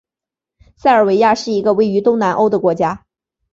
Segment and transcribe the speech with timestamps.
[0.77, 3.05] 塞尔维亚是一个位于东南欧的国家。